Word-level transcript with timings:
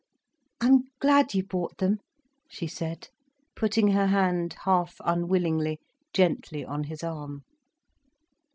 "I'm 0.59 0.85
glad 0.99 1.35
you 1.35 1.45
bought 1.45 1.77
them," 1.77 1.99
she 2.49 2.65
said, 2.65 3.09
putting 3.55 3.89
her 3.89 4.07
hand, 4.07 4.55
half 4.63 4.95
unwillingly, 5.05 5.79
gently 6.11 6.65
on 6.65 6.85
his 6.85 7.03
arm. 7.03 7.43